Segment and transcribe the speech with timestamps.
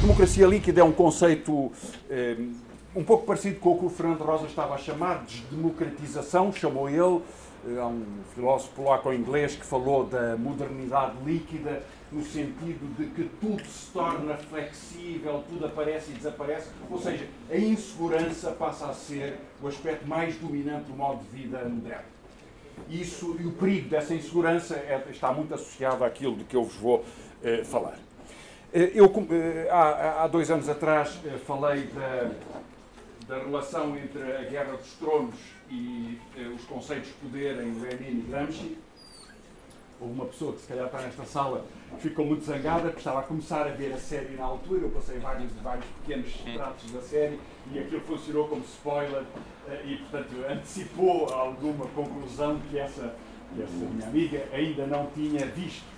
[0.00, 1.72] Democracia líquida é um conceito
[2.08, 2.36] eh,
[2.94, 6.88] um pouco parecido com o que o Fernando Rosa estava a chamar de democratização, chamou
[6.88, 7.20] ele.
[7.66, 11.82] Eh, há um filósofo polaco inglês que falou da modernidade líquida,
[12.12, 17.56] no sentido de que tudo se torna flexível, tudo aparece e desaparece, ou seja, a
[17.56, 22.04] insegurança passa a ser o aspecto mais dominante do modo de vida moderno.
[22.88, 26.76] Isso, e o perigo dessa insegurança é, está muito associado àquilo de que eu vos
[26.76, 27.04] vou
[27.42, 27.98] eh, falar.
[28.72, 32.30] Eh, eu, eh, há, dois anos atrás, eh, falei da,
[33.26, 35.36] da relação entre a Guerra dos Tronos
[35.70, 36.18] e
[36.54, 38.76] os conceitos de poder em Lenin e Gramsci.
[39.98, 41.64] Houve uma pessoa que, se calhar, está nesta sala,
[41.98, 44.82] ficou muito zangada, porque estava a começar a ver a série na altura.
[44.82, 47.40] Eu passei vários, vários pequenos tratos da série
[47.72, 49.24] e aquilo funcionou como spoiler
[49.84, 53.14] e, portanto, antecipou alguma conclusão que essa,
[53.54, 55.97] que essa minha amiga ainda não tinha visto.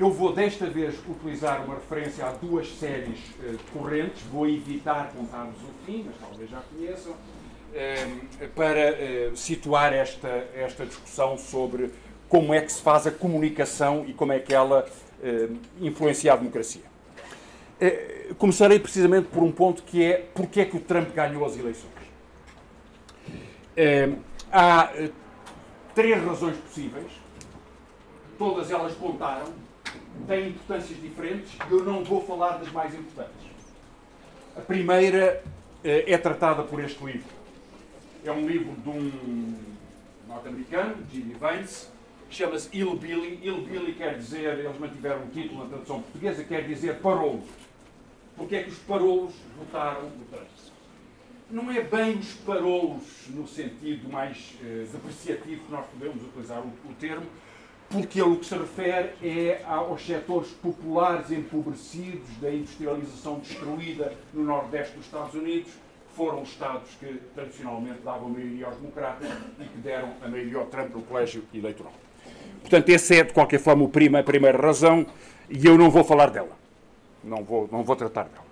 [0.00, 5.60] Eu vou desta vez utilizar uma referência a duas séries uh, correntes, vou evitar contar-vos
[5.62, 11.92] o fim, mas talvez já conheçam, uh, para uh, situar esta, esta discussão sobre
[12.30, 14.88] como é que se faz a comunicação e como é que ela
[15.80, 16.84] influencia a democracia.
[18.38, 21.92] começarei precisamente por um ponto que é porque é que o Trump ganhou as eleições.
[24.50, 24.90] há
[25.94, 27.10] três razões possíveis,
[28.38, 29.52] todas elas contaram,
[30.26, 33.50] têm importâncias diferentes e eu não vou falar das mais importantes.
[34.56, 35.42] A primeira
[35.84, 37.28] eh, é tratada por este livro.
[38.24, 39.54] É um livro de um
[40.28, 41.88] norte-americano, Jimmy Vance,
[42.28, 43.40] que chama-se Hillbilly.
[43.42, 47.44] Hillbilly quer dizer, eles mantiveram o título na tradução portuguesa, quer dizer parolos.
[48.36, 50.46] Porque é que os parolos votaram no Trump?
[51.50, 56.68] Não é bem os parolos no sentido mais eh, depreciativo que nós podemos utilizar o,
[56.68, 57.26] o termo,
[57.90, 64.44] porque ele o que se refere é aos setores populares empobrecidos da industrialização destruída no
[64.44, 69.64] Nordeste dos Estados Unidos, que foram os Estados que tradicionalmente davam maioria aos democratas e
[69.64, 71.92] que deram a maioria ao Trump no colégio eleitoral.
[72.60, 75.04] Portanto, essa é, de qualquer forma, a primeira razão
[75.48, 76.56] e eu não vou falar dela.
[77.24, 78.46] Não vou, não vou tratar dela.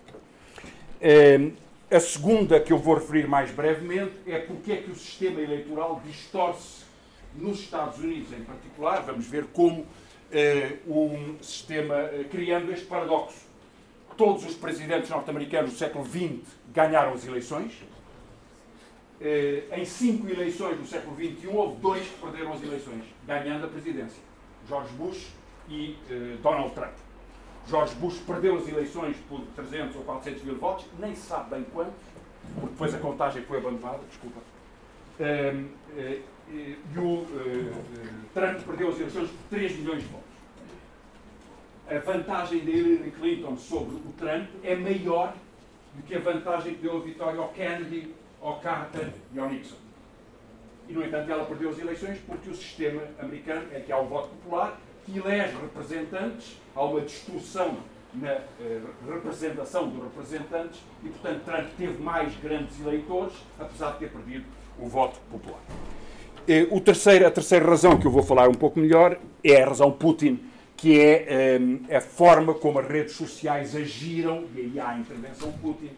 [1.00, 1.52] É,
[1.90, 6.02] a segunda, que eu vou referir mais brevemente, é porque é que o sistema eleitoral
[6.04, 6.87] distorce
[7.34, 9.86] nos Estados Unidos em particular, vamos ver como
[10.30, 13.46] eh, um sistema, eh, criando este paradoxo.
[14.16, 16.40] Todos os presidentes norte-americanos do século XX
[16.72, 17.72] ganharam as eleições.
[19.20, 23.68] Eh, em cinco eleições do século XXI, houve dois que perderam as eleições, ganhando a
[23.68, 24.22] presidência:
[24.68, 25.28] George Bush
[25.68, 25.96] e
[26.42, 26.94] Donald Trump.
[27.68, 31.64] George Bush perdeu as eleições por 300 ou 400 mil votos, nem se sabe bem
[31.64, 32.00] quantos,
[32.54, 34.40] porque depois a contagem foi abandonada, desculpa
[35.20, 37.26] e o uh,
[38.32, 40.28] Trump perdeu as eleições por 3 milhões de votos.
[41.90, 45.34] A vantagem de Hillary Clinton sobre o Trump é maior
[45.94, 49.76] do que a vantagem que deu a vitória ao Kennedy, ao Carter e ao Nixon.
[50.88, 54.06] E, no entanto, ela perdeu as eleições porque o sistema americano é que há o
[54.06, 57.78] voto popular, que elege representantes, há uma distorção
[58.14, 64.10] na eh, representação dos representantes e, portanto, Trump teve mais grandes eleitores, apesar de ter
[64.10, 64.46] perdido
[64.80, 65.60] o voto popular.
[66.70, 69.92] O terceiro, a terceira razão que eu vou falar um pouco melhor é a razão
[69.92, 70.40] Putin,
[70.78, 74.98] que é um, eh, a forma como as redes sociais agiram, e aí há a
[74.98, 75.90] intervenção Putin,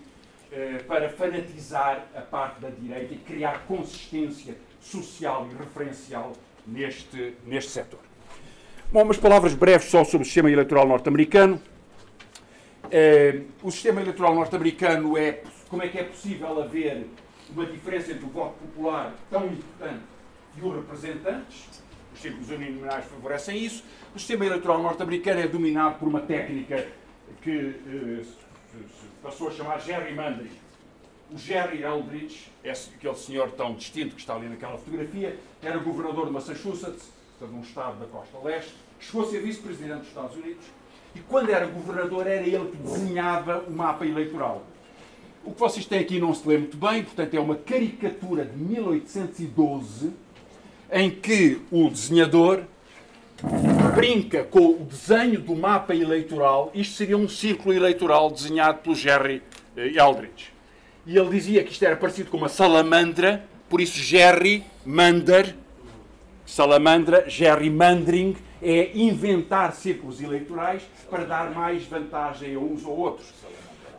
[0.50, 6.32] uh, para fanatizar a parte da direita e criar consistência social e referencial
[6.66, 8.00] neste, neste setor.
[8.90, 11.60] Bom, umas palavras breves só sobre o sistema eleitoral norte-americano.
[12.86, 15.42] Uh, o sistema eleitoral norte-americano é.
[15.68, 17.06] Como é que é possível haver
[17.52, 20.02] uma diferença entre o voto popular tão importante
[20.56, 23.84] e os representantes, os círculos uninominais favorecem isso.
[24.14, 26.88] O sistema eleitoral norte-americano é dominado por uma técnica
[27.42, 28.24] que eh,
[29.22, 30.50] passou a chamar gerrymandering.
[31.32, 36.26] O Jerry Eldridge, esse, aquele senhor tão distinto que está ali naquela fotografia, era governador
[36.26, 40.66] de Massachusetts, portanto, um estado da costa leste, chegou a ser vice-presidente dos Estados Unidos,
[41.14, 44.64] e quando era governador era ele que desenhava o mapa eleitoral.
[45.42, 48.58] O que vocês têm aqui não se lê muito bem, portanto, é uma caricatura de
[48.58, 50.12] 1812
[50.92, 52.64] em que o desenhador
[53.94, 56.70] brinca com o desenho do mapa eleitoral.
[56.74, 59.42] Isto seria um círculo eleitoral desenhado pelo Jerry
[59.76, 60.52] eh, Eldridge.
[61.06, 65.54] E ele dizia que isto era parecido com uma salamandra, por isso Jerry Mander,
[66.44, 73.32] salamandra, gerrymandering, é inventar círculos eleitorais para dar mais vantagem a uns ou outros.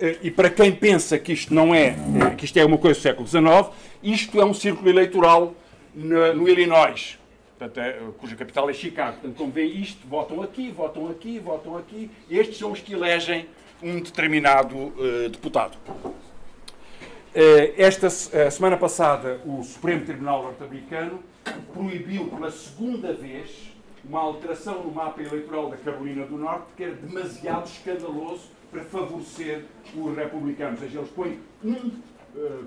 [0.01, 2.99] Eh, e para quem pensa que isto não é, eh, que isto é uma coisa
[2.99, 3.69] do século XIX,
[4.01, 5.53] isto é um círculo eleitoral
[5.93, 7.19] no, no Illinois,
[7.57, 9.17] portanto, é, cuja capital é Chicago.
[9.19, 12.09] Portanto, como vê isto, votam aqui, votam aqui, votam aqui.
[12.29, 13.47] Estes são os que elegem
[13.83, 15.77] um determinado uh, deputado.
[15.85, 21.23] Uh, esta uh, semana passada, o Supremo Tribunal norte-americano
[21.73, 23.71] proibiu pela segunda vez
[24.03, 29.65] uma alteração no mapa eleitoral da Carolina do Norte que era demasiado escandaloso para favorecer
[29.95, 30.81] os republicanos.
[30.81, 31.91] Ou seja, eles põem um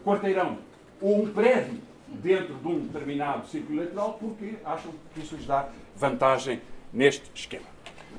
[0.05, 0.59] quarteirão
[1.01, 5.69] ou um prédio dentro de um determinado círculo eleitoral porque acham que isso lhes dá
[5.97, 6.61] vantagem
[6.93, 7.67] neste esquema.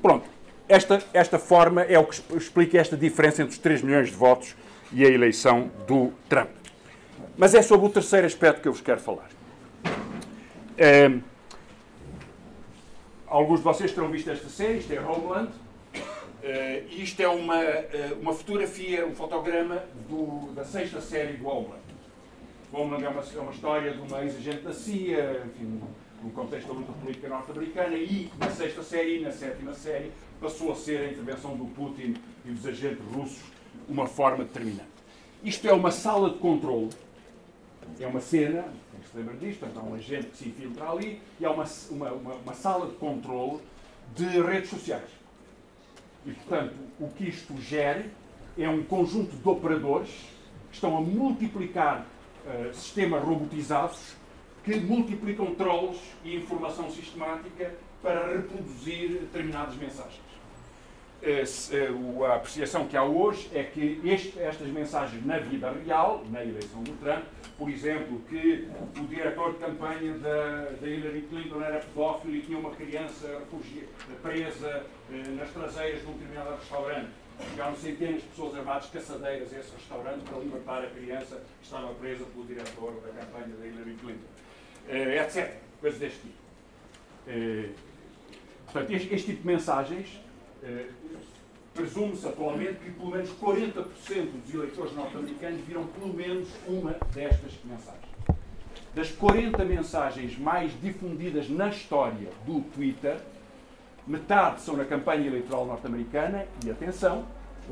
[0.01, 0.27] Pronto.
[0.67, 4.55] Esta, esta forma é o que explica esta diferença entre os 3 milhões de votos
[4.91, 6.49] e a eleição do Trump.
[7.37, 9.29] Mas é sobre o terceiro aspecto que eu vos quero falar.
[10.75, 11.11] É,
[13.27, 15.51] alguns de vocês terão visto esta série, isto é Homeland.
[16.45, 21.81] Uh, isto é uma, uh, uma fotografia, um fotograma do, da sexta série do Homeland.
[22.71, 25.81] O Homeland é uma, é uma história de uma ex-agente da CIA, enfim,
[26.21, 30.71] no contexto da luta política norte-americana, e na sexta série e na sétima série passou
[30.71, 32.13] a ser a intervenção do Putin
[32.45, 33.42] e dos agentes russos
[33.89, 34.86] uma forma determinante.
[35.44, 36.89] Isto é uma sala de controle,
[38.00, 41.19] é uma cena, quem se lembra disto, então há um agente que se infiltra ali,
[41.39, 43.62] e há uma, uma, uma, uma sala de controle
[44.15, 45.14] de redes sociais.
[46.25, 48.06] E, portanto, o que isto gera
[48.57, 50.10] é um conjunto de operadores
[50.69, 52.06] que estão a multiplicar
[52.45, 54.16] uh, sistemas robotizados
[54.63, 60.34] que multiplicam trolls e informação sistemática para reproduzir determinadas mensagens.
[61.21, 66.23] Eh, eh, a apreciação que há hoje é que este, estas mensagens na vida real,
[66.29, 67.23] na eleição do Trump,
[67.57, 68.67] por exemplo, que
[69.00, 73.41] o diretor de campanha da, da Hillary Clinton era pedófilo e tinha uma criança
[74.21, 77.09] presa eh, nas traseiras de um determinado restaurante.
[77.50, 81.94] Chegaram centenas de pessoas armadas caçadeiras a esse restaurante para libertar a criança que estava
[81.95, 84.35] presa pelo diretor da campanha da Hillary Clinton.
[84.88, 85.56] Uh, etc.
[85.81, 86.33] Coisas deste tipo.
[87.27, 87.73] Uh,
[88.65, 90.21] portanto, este, este, tipo de mensagens
[90.65, 90.85] uh,
[91.73, 93.83] presume-se atualmente que pelo menos 40%
[94.44, 98.06] dos eleitores norte-americanos viram pelo menos uma destas mensagens.
[98.94, 103.17] Das 40 mensagens mais difundidas na história do Twitter,
[104.07, 107.25] metade são na campanha eleitoral norte-americana e, atenção,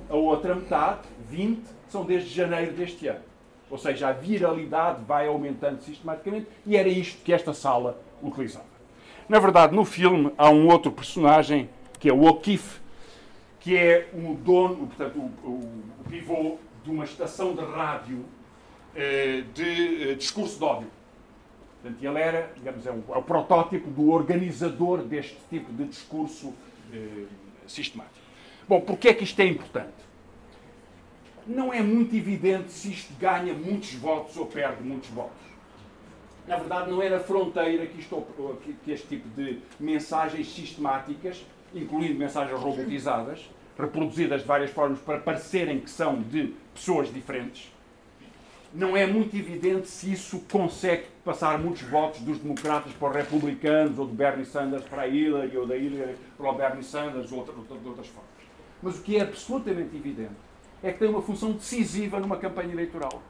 [0.10, 3.22] a outra metade, 20, são desde janeiro deste ano.
[3.70, 8.66] Ou seja, a viralidade vai aumentando sistematicamente e era isto que esta sala utilizava.
[9.30, 11.70] Na verdade, no filme há um outro personagem
[12.00, 12.83] que é o O'Keefe,
[13.64, 18.24] que é o dono, portanto, o, o, o pivô de uma estação de rádio
[18.96, 20.92] eh, de eh, discurso de ódio.
[21.82, 26.54] Portanto, ele era, digamos, é, um, é o protótipo do organizador deste tipo de discurso
[26.94, 27.26] eh,
[27.66, 28.24] sistemático.
[28.68, 30.04] Bom, porquê é que isto é importante?
[31.46, 35.44] não é muito evidente se isto ganha muitos votos ou perde muitos votos.
[36.48, 38.26] Na verdade, não é na fronteira que, isto,
[38.84, 45.80] que este tipo de mensagens sistemáticas, incluindo mensagens robotizadas, reproduzidas de várias formas para parecerem
[45.80, 47.72] que são de pessoas diferentes,
[48.74, 54.00] não é muito evidente se isso consegue passar muitos votos dos democratas para os republicanos,
[54.00, 57.44] ou de Bernie Sanders para a Hillary, ou da Hillary para o Bernie Sanders, ou
[57.44, 58.32] de outras formas.
[58.82, 60.34] Mas o que é absolutamente evidente
[60.82, 63.22] é que tem uma função decisiva numa campanha eleitoral,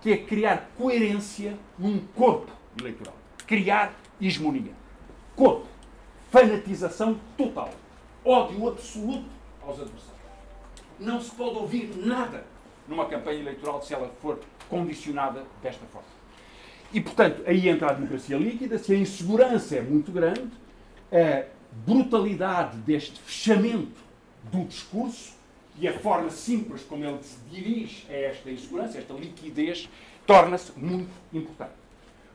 [0.00, 2.50] que é criar coerência num corpo
[2.80, 3.14] eleitoral.
[3.46, 4.72] Criar hegemonia.
[5.36, 5.66] Corpo.
[6.30, 7.70] Fanatização total.
[8.26, 9.28] Ódio absoluto
[9.62, 10.16] aos adversários.
[10.98, 12.44] Não se pode ouvir nada
[12.88, 16.08] numa campanha eleitoral se ela for condicionada desta forma.
[16.92, 20.50] E, portanto, aí entra a democracia líquida, se a insegurança é muito grande,
[21.12, 21.46] a
[21.86, 24.00] brutalidade deste fechamento
[24.50, 25.34] do discurso
[25.78, 29.88] e a forma simples como ele se dirige a esta insegurança, a esta liquidez,
[30.26, 31.74] torna-se muito importante.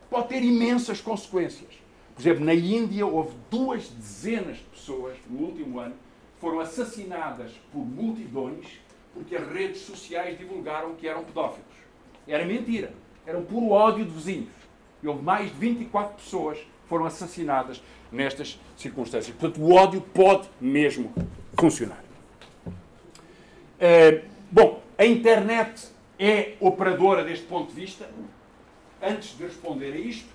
[0.10, 1.70] Pode ter imensas consequências.
[2.15, 5.96] Por exemplo, na Índia houve duas dezenas de pessoas no último ano
[6.39, 8.80] foram assassinadas por multidões
[9.13, 11.70] porque as redes sociais divulgaram que eram pedófilos.
[12.27, 12.94] Era mentira.
[13.25, 14.50] Era um puro ódio de vizinhos.
[15.03, 19.36] E houve mais de 24 pessoas que foram assassinadas nestas circunstâncias.
[19.36, 21.13] Portanto, o ódio pode mesmo
[21.60, 22.03] funcionar.
[22.68, 25.88] Uh, bom, a internet
[26.20, 28.10] é operadora deste ponto de vista.
[29.01, 30.30] Antes de responder a isto,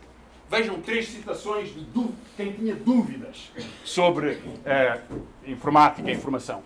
[0.51, 3.51] vejam três citações de quem tinha dúvidas
[3.85, 6.63] sobre uh, informática e informação.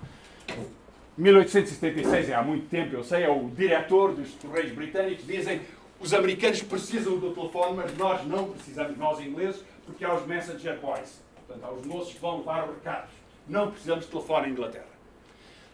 [1.17, 5.61] 1876, é há muito tempo, eu sei, é o diretor dos Correios Britânicos, dizem
[6.01, 10.79] os americanos precisam do telefone, mas nós não precisamos, nós ingleses, porque há os messenger
[10.81, 11.21] boys.
[11.47, 13.11] Portanto, há os moços que vão levar recados.
[13.47, 14.87] Não precisamos de telefone em Inglaterra.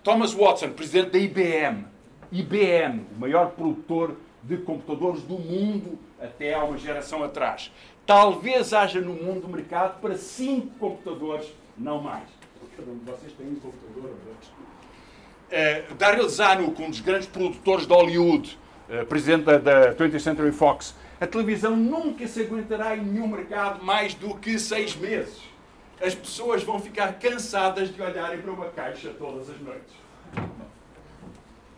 [0.03, 1.85] Thomas Watson, presidente da IBM.
[2.33, 7.71] IBM, o maior produtor de computadores do mundo até há uma geração atrás.
[8.07, 12.29] Talvez haja no mundo mercado para cinco computadores, não mais.
[12.79, 14.11] De vocês tem um computador.
[15.51, 18.57] Uh, Daryl Zanuck, um dos grandes produtores de Hollywood,
[18.89, 23.83] uh, presidente da, da 20th Century Fox, a televisão nunca se aguentará em nenhum mercado
[23.85, 25.41] mais do que seis meses.
[26.01, 29.95] As pessoas vão ficar cansadas de olharem para uma caixa todas as noites.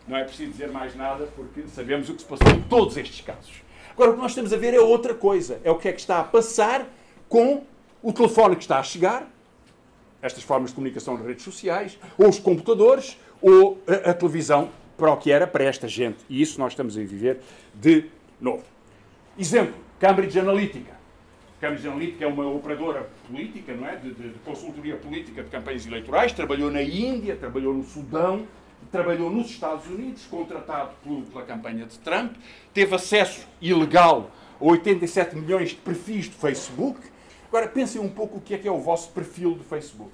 [0.07, 3.21] Não é preciso dizer mais nada, porque sabemos o que se passou em todos estes
[3.21, 3.68] casos.
[3.99, 5.59] Agora, o que nós estamos a ver é outra coisa.
[5.61, 6.87] É o que é que está a passar
[7.27, 7.65] com
[8.01, 9.29] o telefone que está a chegar,
[10.21, 15.11] estas formas de comunicação nas redes sociais, ou os computadores, ou a, a televisão, para
[15.11, 16.19] o que era para esta gente.
[16.29, 17.41] E isso nós estamos a viver
[17.75, 18.05] de
[18.39, 18.63] novo.
[19.37, 20.93] Exemplo, Cambridge Analytica.
[21.59, 23.97] Cambridge Analytica é uma operadora política, não é?
[23.97, 26.31] De, de, de, consultoria política de campanhas eleitorais.
[26.31, 28.47] Trabalhou na Índia, trabalhou no Sudão,
[28.91, 30.91] trabalhou nos Estados Unidos, contratado
[31.31, 32.35] pela campanha de Trump.
[32.73, 36.99] Teve acesso ilegal a 87 milhões de perfis do Facebook.
[37.47, 40.11] Agora pensem um pouco o que é que é o vosso perfil do Facebook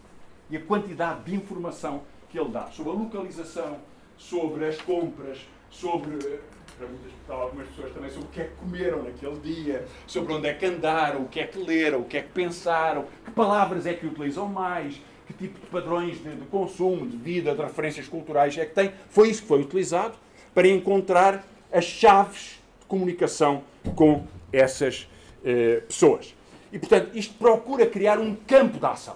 [0.50, 3.78] e a quantidade de informação que ele dá sobre a localização,
[4.18, 6.40] sobre as compras, sobre eh,
[6.78, 10.34] para muitas, para algumas pessoas também sobre o que é que comeram naquele dia, sobre
[10.34, 13.32] onde é que andaram, o que é que leram, o que é que pensaram, que
[13.32, 17.62] palavras é que utilizam mais, que tipo de padrões de, de consumo, de vida, de
[17.62, 18.92] referências culturais é que têm.
[19.10, 20.16] Foi isso que foi utilizado
[20.54, 23.64] para encontrar as chaves de comunicação
[23.96, 25.08] com essas
[25.44, 26.34] eh, pessoas.
[26.72, 29.16] E, portanto, isto procura criar um campo de ação.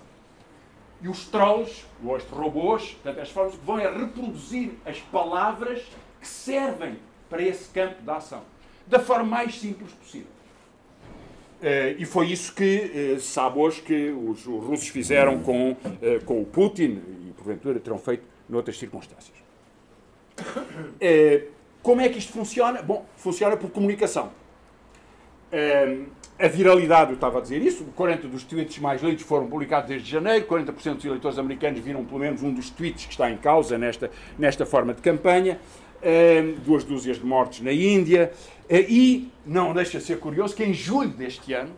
[1.01, 5.81] E os trolls, ou os robôs, portanto, as formas que vão é reproduzir as palavras
[6.19, 6.97] que servem
[7.29, 8.41] para esse campo de ação,
[8.85, 10.38] da forma mais simples possível.
[11.59, 16.23] Uh, e foi isso que uh, sabe hoje que os, os russos fizeram com, uh,
[16.25, 19.37] com o Putin e porventura terão feito noutras circunstâncias.
[21.83, 22.81] como é que isto funciona?
[22.81, 24.31] Bom, funciona por comunicação.
[26.39, 30.09] a viralidade, eu estava a dizer isso, 40 dos tweets mais lidos foram publicados desde
[30.09, 33.77] janeiro, 40% dos eleitores americanos viram pelo menos um dos tweets que está em causa
[33.77, 35.59] nesta, nesta forma de campanha.
[36.01, 38.31] Ehm, duas dúzias de mortes na Índia,
[38.69, 41.73] eh, e não deixa de ser curioso que em julho deste ano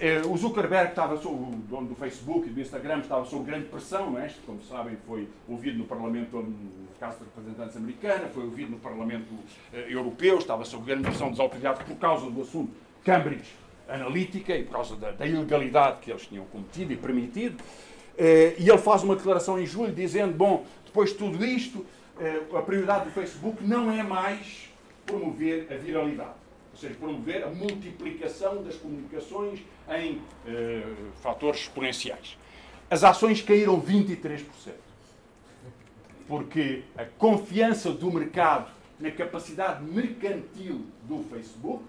[0.00, 4.12] eh, o Zuckerberg estava, o dono do Facebook e do Instagram, estava sob grande pressão,
[4.12, 4.32] não é?
[4.46, 6.56] como sabem, foi ouvido no Parlamento, no
[6.98, 9.34] caso de Representantes americana, foi ouvido no Parlamento
[9.74, 12.72] eh, Europeu, estava sob grande pressão dos autoridades por causa do assunto
[13.04, 13.52] Cambridge
[13.86, 17.62] Analytica e por causa da, da ilegalidade que eles tinham cometido e permitido.
[18.16, 21.84] E ele faz uma declaração em julho dizendo: Bom, depois de tudo isto,
[22.56, 24.68] a prioridade do Facebook não é mais
[25.04, 26.34] promover a viralidade,
[26.72, 30.82] ou seja, promover a multiplicação das comunicações em eh,
[31.22, 32.38] fatores exponenciais.
[32.88, 34.44] As ações caíram 23%,
[36.28, 41.84] porque a confiança do mercado na capacidade mercantil do Facebook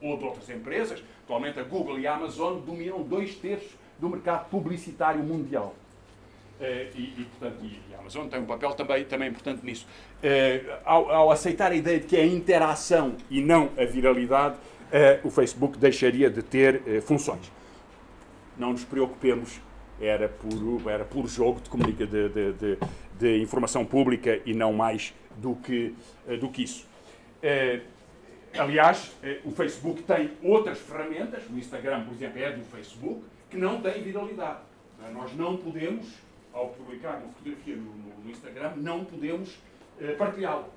[0.00, 4.48] ou de outras empresas, atualmente a Google e a Amazon dominam dois terços do mercado
[4.48, 5.74] publicitário mundial.
[6.60, 9.86] Uh, e, e, portanto, e, a Amazon tem um papel também, também importante nisso.
[10.22, 14.56] Uh, ao, ao, aceitar a ideia de que é a interação e não a viralidade,
[14.56, 17.50] uh, o Facebook deixaria de ter funções.
[18.58, 19.58] Não nos preocupemos,
[19.98, 22.78] era puro, era puro jogo de, de, de,
[23.18, 25.94] de informação pública e não mais do que,
[26.38, 26.86] do que isso.
[28.58, 29.12] aliás,
[29.44, 34.02] o Facebook tem outras ferramentas, o Instagram, por exemplo, é do Facebook, que não tem
[34.02, 34.58] viralidade.
[35.14, 36.06] Nós não podemos
[36.52, 39.50] ao publicar uma fotografia no, no, no Instagram, não podemos
[40.00, 40.68] uh, partilhá-la.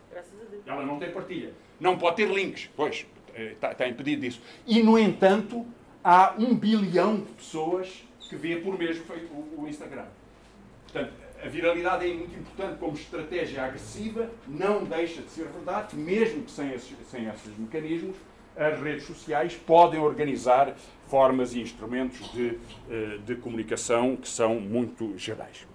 [0.65, 1.53] Ela não tem partilha.
[1.79, 2.69] Não pode ter links.
[2.75, 4.41] Pois, está, está impedido disso.
[4.65, 5.65] E, no entanto,
[6.03, 9.01] há um bilhão de pessoas que vê por mês
[9.31, 10.05] o, o Instagram.
[10.83, 11.13] Portanto,
[11.43, 16.51] a viralidade é muito importante como estratégia agressiva, não deixa de ser verdade, mesmo que
[16.51, 18.15] sem esses, sem esses mecanismos,
[18.55, 20.75] as redes sociais podem organizar
[21.07, 22.57] formas e instrumentos de,
[22.89, 25.67] eh, de comunicação que são muito gerais.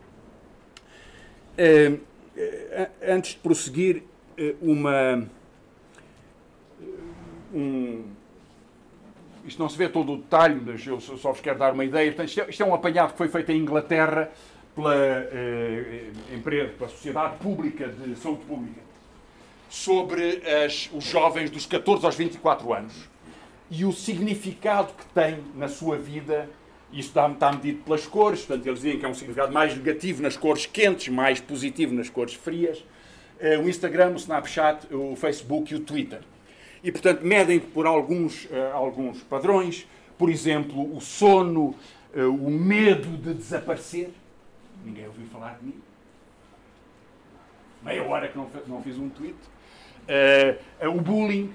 [1.56, 1.98] Eh,
[2.36, 4.02] eh, antes de prosseguir,
[4.62, 5.28] uma.
[7.52, 8.04] Um,
[9.44, 12.12] isto não se vê todo o detalhe, mas eu só vos quero dar uma ideia.
[12.12, 14.30] Portanto, isto é, é um apanhado que foi feito em Inglaterra
[14.74, 18.80] pela eh, empresa, pela Sociedade Pública de Saúde Pública,
[19.68, 23.08] sobre as, os jovens dos 14 aos 24 anos
[23.70, 26.48] e o significado que tem na sua vida.
[26.90, 30.38] Isso está, medido pelas cores, portanto, eles dizem que é um significado mais negativo nas
[30.38, 32.82] cores quentes, mais positivo nas cores frias.
[33.38, 36.20] Eh, o Instagram, o Snapchat, o Facebook e o Twitter.
[36.82, 41.74] E, portanto, medem por alguns, uh, alguns padrões, por exemplo, o sono,
[42.14, 44.10] o medo de desaparecer.
[44.84, 45.74] Ninguém ouviu falar de mim.
[47.82, 49.36] Meia hora que não fiz um tweet.
[50.08, 51.52] Uh, o bullying,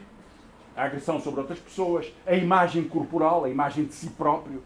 [0.75, 4.61] a agressão sobre outras pessoas, a imagem corporal, a imagem de si próprio,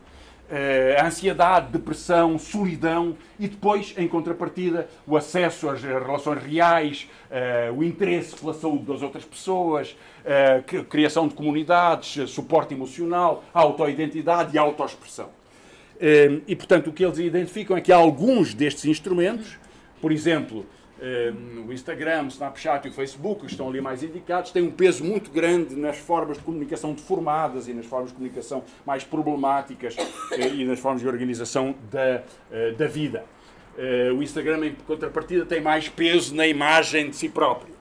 [0.97, 7.09] a ansiedade, depressão, solidão e depois, em contrapartida, o acesso às relações reais,
[7.75, 14.57] o interesse pela saúde das outras pessoas, a criação de comunidades, suporte emocional, autoidentidade e
[14.57, 15.27] autoexpressão.
[16.47, 19.57] E, portanto, o que eles identificam é que alguns destes instrumentos,
[20.01, 20.65] por exemplo,
[21.67, 25.03] o Instagram, o Snapchat e o Facebook, que estão ali mais indicados, têm um peso
[25.03, 29.95] muito grande nas formas de comunicação deformadas e nas formas de comunicação mais problemáticas
[30.31, 33.25] eh, e nas formas de organização da, eh, da vida.
[33.77, 37.75] Eh, o Instagram, em contrapartida, tem mais peso na imagem de si próprio.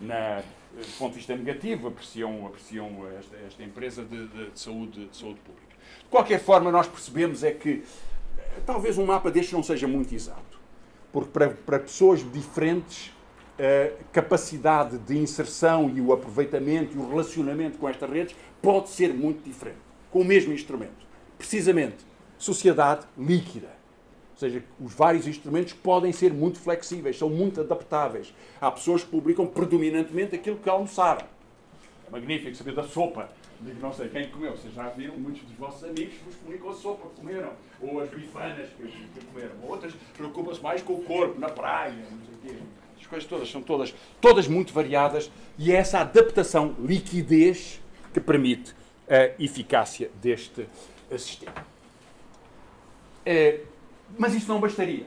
[0.00, 0.42] Na,
[0.72, 2.88] do ponto de vista negativo, apreciam, apreciam
[3.18, 5.76] esta, esta empresa de, de, de, saúde, de saúde pública.
[5.98, 7.82] De qualquer forma, nós percebemos é que
[8.64, 10.51] talvez um mapa deste não seja muito exato
[11.12, 13.12] porque para, para pessoas diferentes
[13.58, 19.12] a capacidade de inserção e o aproveitamento e o relacionamento com estas redes pode ser
[19.12, 19.78] muito diferente,
[20.10, 21.06] com o mesmo instrumento.
[21.36, 21.98] Precisamente,
[22.38, 23.68] sociedade líquida.
[24.32, 28.34] Ou seja, os vários instrumentos podem ser muito flexíveis, são muito adaptáveis.
[28.60, 31.24] Há pessoas que publicam predominantemente aquilo que almoçaram.
[32.08, 33.28] É magnífico saber da sopa
[33.64, 36.74] Digo, não sei quem comeu, vocês já viram, muitos dos vossos amigos vos comunicam a
[36.74, 41.38] sopa que comeram, ou as bifanas que, que comeram, outras preocupam-se mais com o corpo,
[41.38, 42.62] na praia, não sei o quê.
[43.00, 47.80] As coisas todas são todas, todas muito variadas e é essa adaptação, liquidez,
[48.12, 48.74] que permite
[49.08, 50.68] a eficácia deste
[51.16, 51.64] sistema.
[53.24, 53.60] É,
[54.18, 55.06] mas isso não bastaria.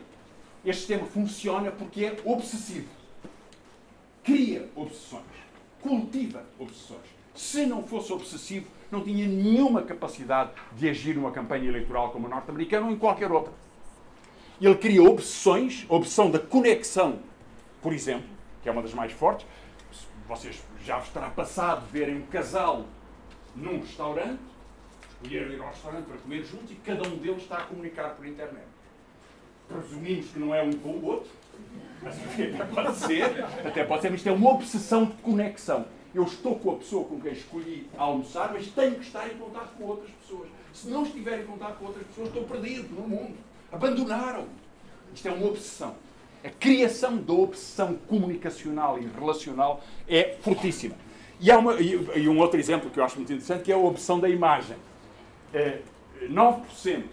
[0.66, 2.88] Este sistema funciona porque é obsessivo.
[4.24, 5.24] Cria obsessões.
[5.82, 12.12] Cultiva obsessões se não fosse obsessivo, não tinha nenhuma capacidade de agir numa campanha eleitoral
[12.12, 13.54] como a norte-americana ou em qualquer outra.
[14.60, 17.20] Ele cria obsessões, obsessão da conexão,
[17.82, 18.30] por exemplo,
[18.64, 19.46] que é uma das mais fortes.
[20.28, 22.86] Vocês já vos terá passado verem um casal
[23.56, 24.40] num restaurante,
[25.22, 28.26] escolheram ir ao restaurante para comer juntos e cada um deles está a comunicar por
[28.26, 28.66] internet.
[29.68, 31.30] Presumimos que não é um com o outro,
[32.02, 35.86] mas até pode ser, até pode ser, mas isto é uma obsessão de conexão
[36.16, 39.76] eu estou com a pessoa com quem escolhi almoçar, mas tenho que estar em contato
[39.78, 40.48] com outras pessoas.
[40.74, 43.36] Se não estiver em contato com outras pessoas, estou perdido no mundo.
[43.70, 44.48] Abandonaram.
[45.14, 45.94] Isto é uma obsessão.
[46.42, 50.96] A criação da obsessão comunicacional e relacional é fortíssima.
[51.42, 53.78] E, há uma, e, um outro exemplo que eu acho muito interessante, que é a
[53.78, 54.78] obsessão da imagem.
[55.54, 55.82] É,
[56.30, 57.04] 9%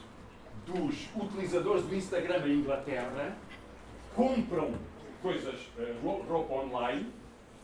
[0.65, 3.37] dos utilizadores do Instagram em Inglaterra
[4.15, 4.75] compram
[5.21, 7.07] coisas, eh, roupa online,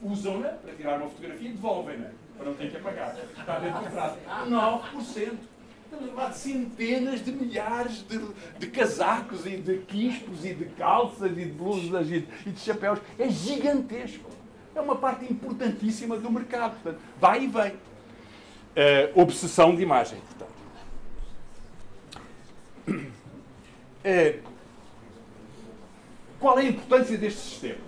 [0.03, 3.17] usam-na para tirar uma fotografia e devolvem-na, para não ter que apagar.
[3.39, 4.17] Está dentro do prazo.
[4.49, 5.37] 9%.
[5.85, 8.21] Estamos a falar de centenas de milhares de,
[8.59, 12.61] de, casacos e de quispos e de calças e de blusas e de, e de
[12.61, 13.01] chapéus.
[13.19, 14.31] É gigantesco.
[14.75, 16.75] É uma parte importantíssima do mercado.
[16.83, 17.73] Portanto, vai e vem.
[19.15, 20.59] Obsessão de imagem, portanto.
[24.05, 24.43] Uh,
[26.39, 27.88] qual é a importância deste sistema?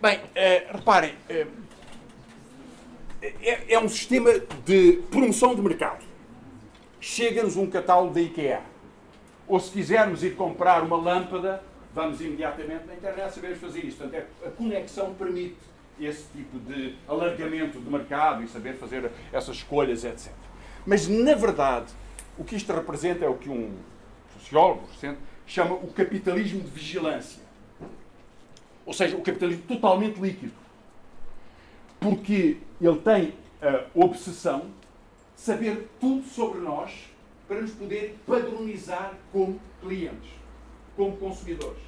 [0.00, 1.46] Bem, uh, reparem, uh,
[3.20, 4.30] é, é, um sistema
[4.64, 6.02] de promoção de mercado.
[6.98, 8.62] Chega-nos um catálogo da IKEA.
[9.46, 11.62] Ou se quisermos ir comprar uma lâmpada,
[11.94, 13.98] vamos imediatamente na internet saber fazer isso.
[13.98, 15.58] Portanto, é, a conexão permite
[16.00, 20.32] esse tipo de alargamento de mercado e saber fazer essas escolhas, etc.
[20.86, 21.92] Mas, na verdade,
[22.38, 23.76] o que isto representa é o que um
[24.38, 27.49] sociólogo recente chama o capitalismo de vigilância.
[28.86, 30.52] Ou seja, o capitalismo totalmente líquido.
[31.98, 34.60] Porque ele tem a obsessão
[35.34, 36.92] de saber tudo sobre nós
[37.46, 40.30] para nos poder padronizar como clientes,
[40.96, 41.82] como consumidores.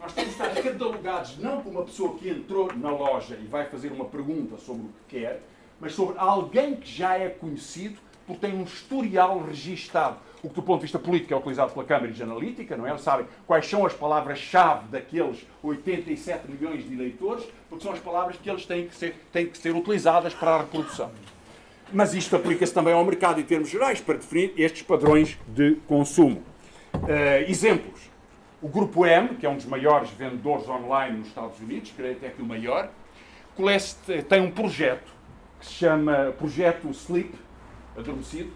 [0.00, 3.66] Nós temos de estar catalogados não como uma pessoa que entrou na loja e vai
[3.66, 5.40] fazer uma pergunta sobre o que quer,
[5.80, 10.62] mas sobre alguém que já é conhecido porque tem um historial registado o que do
[10.62, 12.90] ponto de vista político é utilizado pela Cambridge Analytica, não é?
[12.90, 18.36] Eles sabem quais são as palavras-chave daqueles 87 milhões de eleitores, porque são as palavras
[18.36, 21.10] que eles têm que ser, têm que ser utilizadas para a reprodução.
[21.92, 26.42] Mas isto aplica-se também ao mercado em termos gerais, para definir estes padrões de consumo.
[26.94, 28.10] Uh, exemplos.
[28.60, 32.28] O Grupo M, que é um dos maiores vendedores online nos Estados Unidos, creio até
[32.28, 32.90] que o maior,
[34.28, 35.12] tem um projeto
[35.58, 37.34] que se chama Projeto Sleep,
[37.96, 38.52] adormecido,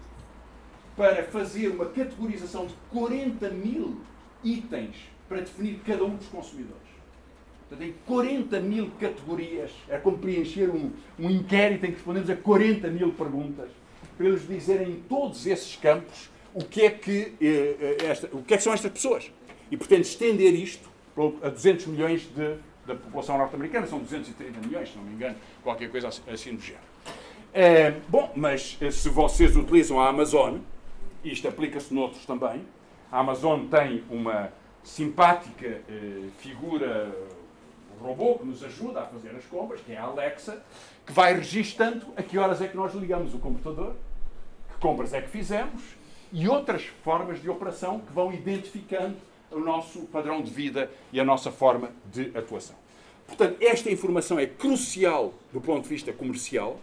[0.97, 4.01] para fazer uma categorização de 40 mil
[4.43, 4.95] itens
[5.29, 6.87] para definir cada um dos consumidores.
[7.69, 9.71] Portanto, tem 40 mil categorias.
[9.87, 13.69] É como preencher um, um inquérito em que respondemos a 40 mil perguntas
[14.17, 18.41] para eles dizerem em todos esses campos o que é que, eh, eh, esta, o
[18.41, 19.31] que, é que são estas pessoas.
[19.69, 20.89] E pretende estender isto
[21.43, 22.55] a 200 milhões de,
[22.85, 23.85] da população norte-americana.
[23.85, 26.83] São 230 milhões, se não me engano, qualquer coisa assim, do género.
[27.53, 30.57] É, bom, mas se vocês utilizam a Amazon,
[31.31, 32.65] isto aplica-se noutros também.
[33.11, 34.51] A Amazon tem uma
[34.83, 37.13] simpática eh, figura,
[38.01, 40.63] robô que nos ajuda a fazer as compras, que é a Alexa,
[41.05, 43.95] que vai registando a que horas é que nós ligamos o computador,
[44.69, 45.81] que compras é que fizemos
[46.31, 49.17] e outras formas de operação que vão identificando
[49.51, 52.75] o nosso padrão de vida e a nossa forma de atuação.
[53.25, 56.79] Portanto, esta informação é crucial do ponto de vista comercial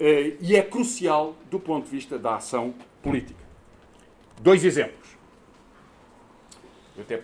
[0.00, 3.43] eh, e é crucial do ponto de vista da ação política.
[4.40, 5.08] Dois exemplos.
[6.96, 7.22] Eu até,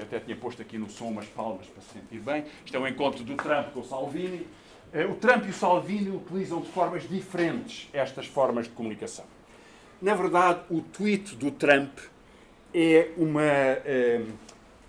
[0.00, 2.44] até tinha posto aqui no som umas palmas para se sentir bem.
[2.64, 4.46] Isto é um encontro do Trump com o Salvini.
[4.92, 9.24] Eh, o Trump e o Salvini utilizam de formas diferentes estas formas de comunicação.
[10.00, 11.98] Na verdade, o tweet do Trump
[12.72, 14.24] é uma, eh,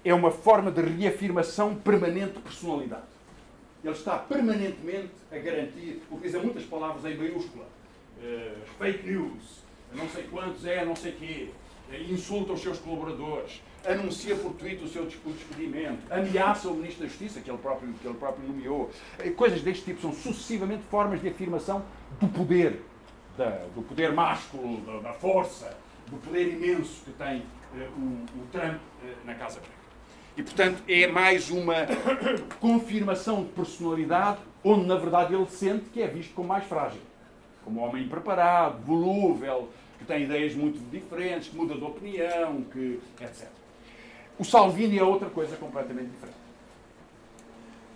[0.05, 3.09] é uma forma de reafirmação permanente de personalidade.
[3.83, 7.65] Ele está permanentemente a garantir, utiliza muitas palavras em maiúscula.
[8.21, 11.49] Uh, fake news, não sei quantos é, não sei quê.
[11.89, 17.09] Uh, insulta os seus colaboradores, anuncia por tweet o seu despedimento, ameaça o Ministro da
[17.09, 18.89] Justiça, que ele próprio, que ele próprio nomeou.
[19.23, 21.83] Uh, coisas deste tipo são sucessivamente formas de afirmação
[22.19, 22.81] do poder,
[23.37, 27.43] da, do poder másculo, da, da, força, do poder imenso que tem
[27.97, 28.79] o, o Trump
[29.25, 29.79] na Casa Branca.
[30.39, 31.75] E, portanto, é mais uma
[32.61, 37.01] confirmação de personalidade onde, na verdade, ele sente que é visto como mais frágil.
[37.65, 43.47] Como homem impreparado, volúvel, que tem ideias muito diferentes, que muda de opinião, que, etc.
[44.39, 46.39] O Salvini é outra coisa completamente diferente.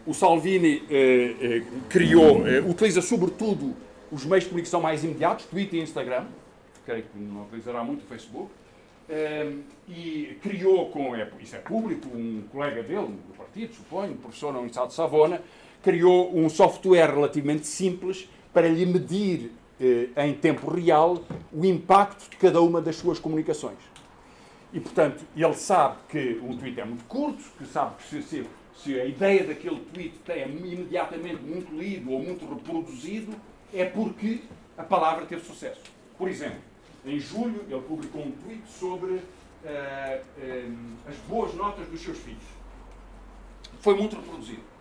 [0.05, 3.73] O Salvini eh, eh, criou, eh, utiliza sobretudo
[4.11, 6.25] os meios de comunicação mais imediatos, Twitter e Instagram,
[6.85, 8.51] creio que não utilizará muito o Facebook,
[9.09, 14.17] um, e criou com, é, isso é público, um colega dele, do partido, suponho, um
[14.17, 15.41] professor na Universidade de Savona,
[15.81, 22.37] criou um software relativamente simples para lhe medir eh, em tempo real o impacto de
[22.37, 23.77] cada uma das suas comunicações.
[24.71, 28.45] E, portanto, ele sabe que um tweet é muito curto, que sabe que se, se,
[28.75, 33.35] se a ideia daquele tweet é imediatamente muito lido ou muito reproduzido,
[33.71, 34.41] é porque
[34.77, 35.81] a palavra teve sucesso.
[36.17, 36.59] Por exemplo,
[37.05, 39.23] em julho, ele publicou um tweet sobre uh,
[41.07, 42.43] as boas notas dos seus filhos.
[43.79, 44.72] Foi muito reproduzido.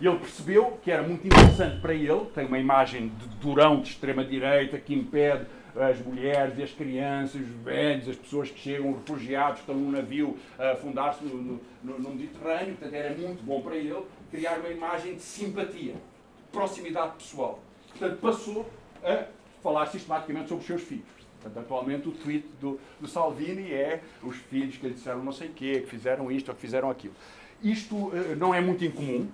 [0.00, 3.90] E ele percebeu que era muito interessante para ele, tem uma imagem de durão de
[3.90, 9.60] extrema-direita que impede as mulheres e as crianças, os velhos, as pessoas que chegam, refugiados,
[9.60, 12.76] estão num navio a afundar-se no, no, no, Mediterrâneo.
[12.76, 17.60] Portanto, era muito bom para ele criar uma imagem de simpatia, de proximidade pessoal.
[17.90, 18.70] Portanto, passou
[19.02, 19.24] a
[19.62, 21.04] falar sistematicamente sobre os seus filhos.
[21.40, 25.48] Portanto, atualmente o tweet do, do, Salvini é os filhos que lhe disseram não sei
[25.48, 27.14] o quê, que fizeram isto ou que fizeram aquilo.
[27.62, 29.28] Isto uh, não é muito incomum,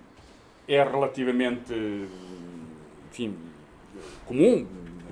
[0.68, 1.72] é relativamente,
[3.10, 3.36] enfim,
[4.26, 4.66] comum,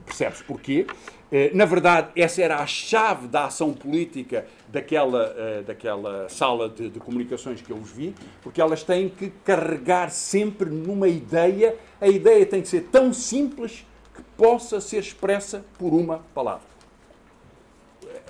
[0.05, 0.87] percebe-se porquê.
[1.33, 6.89] Uh, na verdade, essa era a chave da ação política daquela, uh, daquela sala de,
[6.89, 12.07] de comunicações que eu vos vi, porque elas têm que carregar sempre numa ideia, a
[12.07, 16.77] ideia tem que ser tão simples que possa ser expressa por uma palavra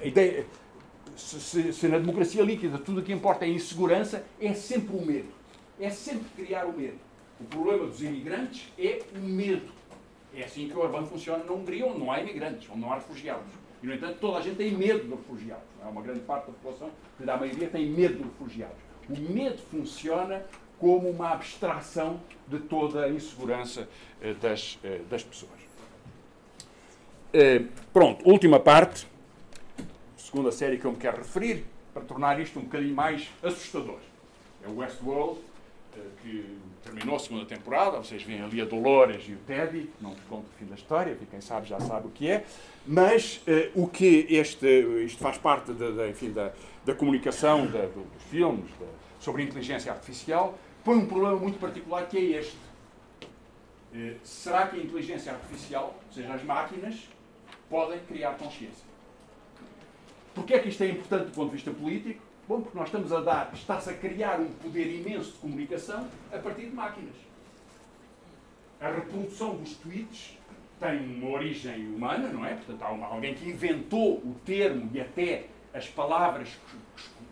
[0.00, 0.46] a ideia,
[1.16, 5.04] se, se, se, na democracia líquida tudo o que importa é insegurança, é sempre o
[5.04, 5.28] medo.
[5.78, 6.98] É sempre criar o medo.
[7.40, 9.72] O problema dos imigrantes é o medo.
[10.34, 12.96] É assim que o Orbán funciona na Hungria, onde não há imigrantes, onde não há
[12.96, 13.46] refugiados.
[13.82, 15.64] E, no entanto, toda a gente tem medo de refugiados.
[15.82, 18.76] É uma grande parte da população, que a maioria, tem medo de refugiados.
[19.08, 20.44] O medo funciona
[20.78, 23.88] como uma abstração de toda a insegurança
[24.20, 25.52] eh, das, eh, das pessoas.
[27.32, 29.06] Eh, pronto, última parte
[30.26, 33.98] segunda série que eu me quero referir, para tornar isto um bocadinho mais assustador.
[34.62, 35.40] É o Westworld,
[35.96, 40.10] eh, que terminou a segunda temporada, vocês veem ali a Dolores e o Teddy, não
[40.10, 42.44] vos conto o fim da história, quem sabe já sabe o que é,
[42.86, 44.66] mas uh, o que este,
[45.04, 46.52] isto faz parte da, da enfim, da,
[46.84, 48.86] da comunicação da, do, dos filmes da,
[49.18, 52.56] sobre inteligência artificial, põe um problema muito particular que é este.
[53.92, 57.08] Uh, será que a inteligência artificial, ou seja, as máquinas,
[57.68, 58.86] podem criar consciência?
[60.34, 62.25] Porquê é que isto é importante do ponto de vista político?
[62.48, 66.38] Bom, porque nós estamos a dar, está-se a criar um poder imenso de comunicação a
[66.38, 67.14] partir de máquinas.
[68.80, 70.38] A reprodução dos tweets
[70.78, 72.54] tem uma origem humana, não é?
[72.54, 76.56] Portanto, há uma, alguém que inventou o termo e até as palavras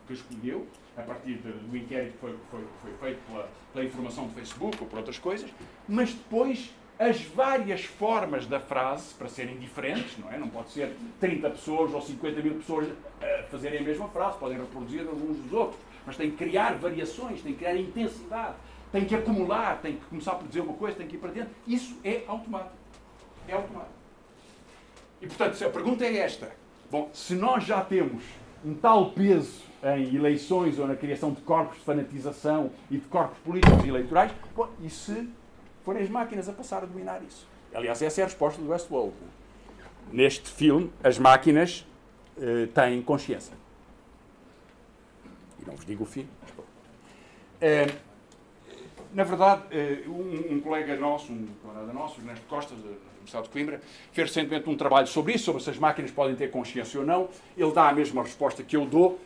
[0.07, 4.35] que, escolheu, a partir do inquérito que foi, foi, foi feito pela, pela informação do
[4.35, 5.49] Facebook ou por outras coisas,
[5.89, 10.39] mas depois as várias formas da frase para serem diferentes, não é?
[10.39, 12.89] Não pode ser 30 pessoas ou 50 mil pessoas
[13.21, 17.43] a fazerem a mesma frase, podem reproduzir alguns dos outros, mas tem que criar variações,
[17.43, 18.55] tem que criar intensidade,
[18.93, 21.51] tem que acumular, tem que começar por dizer uma coisa, tem que ir para dentro.
[21.67, 22.75] Isso é automático.
[23.49, 23.95] É automático.
[25.21, 26.53] E portanto, se a pergunta é esta,
[26.95, 28.23] Bom, se nós já temos
[28.65, 33.37] um tal peso em eleições ou na criação de corpos de fanatização e de corpos
[33.39, 35.29] políticos e eleitorais, bom, e se
[35.85, 37.47] forem as máquinas a passar a dominar isso?
[37.75, 39.15] Aliás, essa é a resposta do Westworld.
[40.11, 41.87] Neste filme, as máquinas
[42.37, 43.55] uh, têm consciência.
[45.61, 46.29] E não vos digo o fim.
[47.61, 47.95] Uh,
[49.13, 49.63] na verdade,
[50.07, 53.81] uh, um, um, colega nosso, um camarada nosso, Ernesto Costa, da Universidade de Coimbra,
[54.13, 57.29] fez recentemente um trabalho sobre isso, sobre se as máquinas podem ter consciência ou não.
[57.57, 59.21] Ele dá a mesma resposta que eu dou,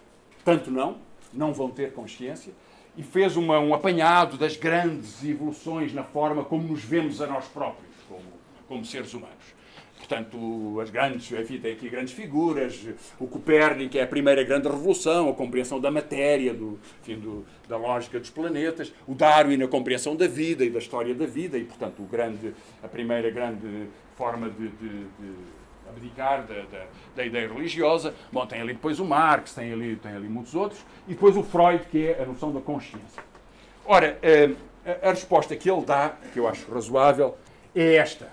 [0.44, 0.98] tanto não,
[1.32, 2.52] não vão ter consciência,
[2.98, 7.46] e fez uma, um apanhado das grandes evoluções na forma como nos vemos a nós
[7.46, 8.24] próprios, como,
[8.66, 9.56] como seres humanos.
[9.96, 12.88] Portanto, as grandes, enfim, tem aqui grandes figuras,
[13.20, 17.76] o Copérnico é a primeira grande revolução, a compreensão da matéria, do, enfim, do, da
[17.76, 21.64] lógica dos planetas, o Darwin, a compreensão da vida e da história da vida, e,
[21.64, 25.34] portanto, o grande, a primeira grande forma de, de, de
[25.88, 28.14] abdicar da, da, da, ideia religiosa.
[28.32, 31.42] Bom, tem ali depois o Marx, tem ali, tem ali muitos outros, e depois o
[31.42, 33.22] Freud, que é a noção da consciência.
[33.84, 34.50] Ora, eh,
[34.84, 37.36] a, a resposta que ele dá, que eu acho razoável,
[37.74, 38.30] é esta.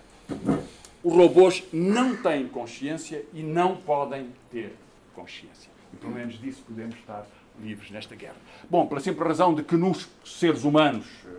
[1.03, 4.75] Os robôs não têm consciência e não podem ter
[5.13, 5.69] consciência.
[5.93, 7.25] E pelo menos disso podemos estar
[7.61, 8.35] livres nesta guerra.
[8.69, 11.29] Bom, pela simples razão de que nos seres humanos, eh,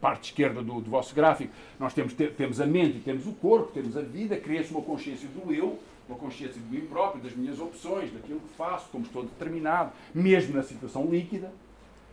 [0.00, 3.72] parte esquerda do, do vosso gráfico, nós temos, te, temos a mente temos o corpo,
[3.72, 7.60] temos a vida, cria-se uma consciência do eu, uma consciência de mim próprio, das minhas
[7.60, 11.52] opções, daquilo que faço, como estou determinado, mesmo na situação líquida.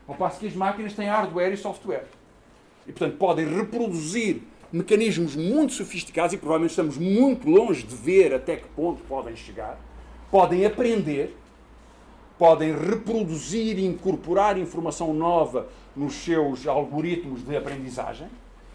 [0.07, 2.05] Ao passo que as máquinas têm hardware e software.
[2.85, 8.57] E, portanto, podem reproduzir mecanismos muito sofisticados e provavelmente estamos muito longe de ver até
[8.57, 9.79] que ponto podem chegar.
[10.29, 11.35] Podem aprender,
[12.37, 18.27] podem reproduzir e incorporar informação nova nos seus algoritmos de aprendizagem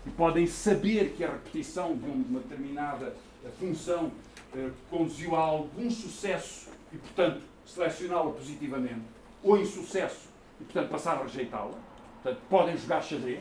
[0.07, 3.15] e podem saber que a repetição de uma determinada
[3.59, 4.11] função
[4.57, 9.03] eh, conduziu a algum sucesso e, portanto, selecioná-la positivamente,
[9.43, 10.29] ou insucesso
[10.61, 11.75] e, portanto, passar a rejeitá-la.
[12.23, 13.41] Portanto, podem jogar xadrez,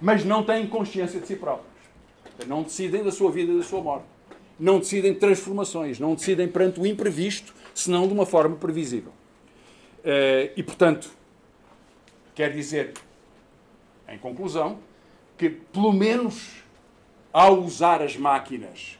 [0.00, 1.76] mas não têm consciência de si próprios.
[2.46, 4.04] Não decidem da sua vida e da sua morte.
[4.58, 9.12] Não decidem transformações, não decidem perante o imprevisto, senão de uma forma previsível.
[10.04, 11.10] Eh, e, portanto,
[12.36, 12.92] Quer dizer,
[14.06, 14.78] em conclusão,
[15.38, 16.62] que pelo menos
[17.32, 18.98] ao usar as máquinas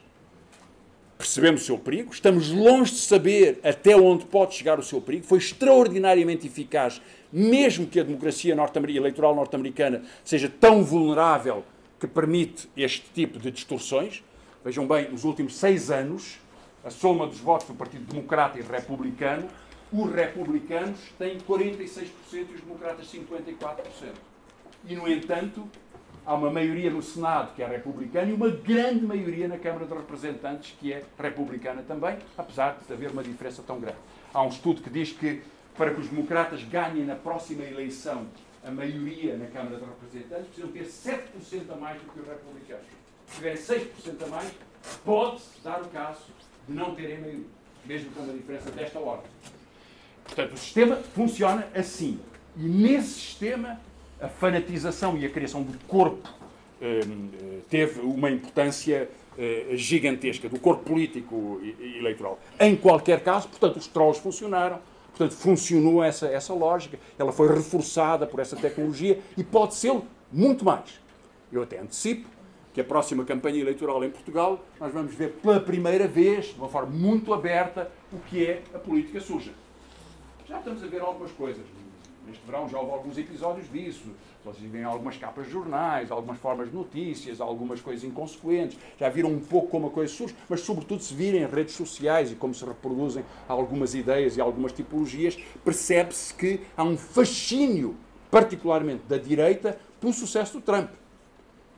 [1.19, 5.27] percebemos o seu perigo, estamos longe de saber até onde pode chegar o seu perigo,
[5.27, 11.63] foi extraordinariamente eficaz, mesmo que a democracia norte eleitoral norte-americana seja tão vulnerável
[12.01, 14.25] que permite este tipo de distorções.
[14.65, 16.39] Vejam bem, nos últimos seis anos,
[16.83, 19.47] a soma dos votos do Partido Democrata e Republicano
[19.93, 24.13] os republicanos têm 46% e os democratas 54%.
[24.89, 25.69] E, no entanto,
[26.25, 29.95] há uma maioria no Senado que é republicana e uma grande maioria na Câmara de
[29.95, 33.99] Representantes que é republicana também, apesar de haver uma diferença tão grande.
[34.35, 35.43] Há um estudo que diz que
[35.77, 38.27] para que os democratas ganhem na próxima eleição
[38.65, 42.87] a maioria na Câmara de Representantes, precisam ter 7% a mais do que os republicanos.
[43.29, 44.53] Se tiverem 6% a mais,
[45.05, 46.25] pode-se dar o caso
[46.67, 47.47] de não terem maioria,
[47.85, 49.31] mesmo com uma diferença desta ordem.
[50.27, 52.19] Portanto, o sistema funciona assim.
[52.57, 53.81] E nesse sistema,
[54.21, 56.29] a fanatização e a criação do corpo
[56.81, 57.01] eh,
[57.69, 59.09] teve uma importância
[59.39, 61.61] eh, gigantesca, do corpo político
[61.99, 62.39] eleitoral.
[62.59, 68.27] Em qualquer caso, portanto, os trolls funcionaram, portanto, funcionou essa, essa lógica, ela foi reforçada
[68.27, 69.95] por essa tecnologia e pode ser
[70.33, 71.01] muito mais.
[71.53, 72.29] Eu até antecipo
[72.73, 76.69] que a próxima campanha eleitoral em Portugal nós vamos ver pela primeira vez, de uma
[76.69, 79.53] forma muito aberta, o que é a política suja.
[80.67, 81.63] Estamos a ver algumas coisas.
[82.27, 84.03] Neste verão já houve alguns episódios disso.
[84.45, 88.77] Vocês veem algumas capas de jornais, algumas formas de notícias, algumas coisas inconsequentes.
[88.99, 92.33] Já viram um pouco como a coisa surge, mas sobretudo se virem em redes sociais
[92.33, 97.95] e como se reproduzem algumas ideias e algumas tipologias, percebe-se que há um fascínio,
[98.29, 100.91] particularmente da direita, pelo sucesso do Trump.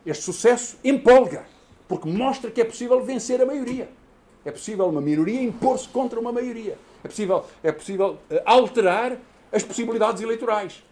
[0.06, 1.44] Este sucesso empolga,
[1.86, 3.90] porque mostra que é possível vencer a maioria.
[4.46, 6.78] É possível uma minoria impor-se contra uma maioria.
[7.04, 9.16] É possível, é possível eh, alterar
[9.52, 10.82] as possibilidades eleitorais.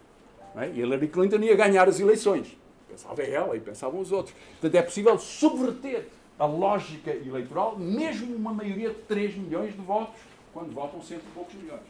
[0.56, 0.68] É?
[0.68, 2.56] E Hillary Clinton ia ganhar as eleições.
[2.88, 4.34] Pensava ela e pensavam os outros.
[4.52, 10.20] Portanto, é possível subverter a lógica eleitoral, mesmo uma maioria de 3 milhões de votos,
[10.52, 11.82] quando votam cento e poucos milhões.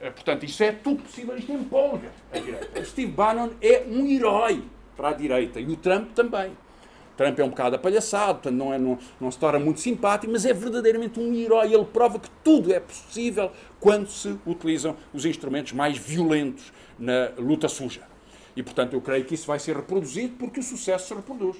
[0.00, 2.80] Eh, portanto, isso é tudo possível, isto empolga a direita.
[2.80, 4.64] O Steve Bannon é um herói
[4.96, 6.52] para a direita e o Trump também.
[7.16, 10.44] Trump é um bocado apalhaçado, portanto não, é, não, não se torna muito simpático, mas
[10.44, 11.72] é verdadeiramente um herói.
[11.72, 17.68] Ele prova que tudo é possível quando se utilizam os instrumentos mais violentos na luta
[17.68, 18.02] suja.
[18.56, 21.56] E, portanto, eu creio que isso vai ser reproduzido porque o sucesso se reproduz.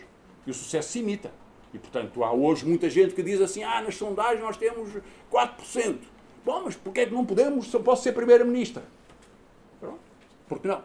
[0.47, 1.31] E o sucesso se imita.
[1.73, 4.91] E, portanto, há hoje muita gente que diz assim: ah, nas sondagens nós temos
[5.31, 5.97] 4%.
[6.45, 7.67] Bom, mas porquê é que não podemos?
[7.67, 8.83] Só posso ser Primeira-Ministra.
[9.79, 10.01] Pronto.
[10.49, 10.83] Por que não?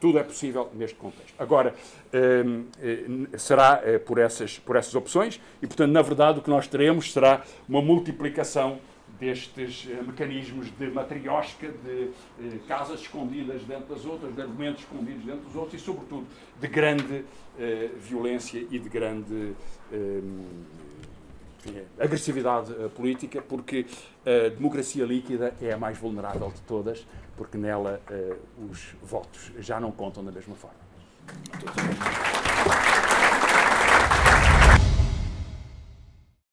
[0.00, 1.34] Tudo é possível neste contexto.
[1.38, 1.74] Agora,
[2.14, 6.50] hum, eh, será eh, por essas, por essas opções e, portanto, na verdade, o que
[6.50, 8.78] nós teremos será uma multiplicação
[9.18, 15.40] destes eh, mecanismos de matriosca, de casas escondidas dentro das outras, de argumentos escondidos dentro
[15.40, 16.26] dos outros e, sobretudo,
[16.60, 17.24] de grande
[17.98, 19.52] violência e de grande
[21.58, 23.84] enfim, agressividade política, porque
[24.24, 27.04] a democracia líquida é a mais vulnerável de todas
[27.38, 30.76] porque nela uh, os votos já não contam da mesma forma.